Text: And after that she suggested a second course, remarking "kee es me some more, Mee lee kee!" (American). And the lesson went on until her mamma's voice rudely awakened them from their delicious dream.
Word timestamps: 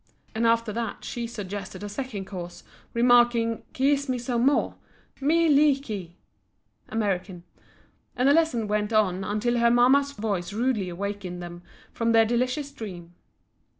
And 0.33 0.47
after 0.47 0.73
that 0.73 1.03
she 1.05 1.27
suggested 1.27 1.83
a 1.83 1.87
second 1.87 2.25
course, 2.25 2.63
remarking 2.95 3.61
"kee 3.71 3.93
es 3.93 4.09
me 4.09 4.17
some 4.17 4.47
more, 4.47 4.73
Mee 5.19 5.47
lee 5.47 5.79
kee!" 5.79 6.15
(American). 6.89 7.43
And 8.15 8.27
the 8.27 8.33
lesson 8.33 8.67
went 8.67 8.91
on 8.91 9.23
until 9.23 9.59
her 9.59 9.69
mamma's 9.69 10.13
voice 10.13 10.53
rudely 10.53 10.89
awakened 10.89 11.39
them 11.43 11.61
from 11.93 12.13
their 12.13 12.25
delicious 12.25 12.71
dream. 12.71 13.13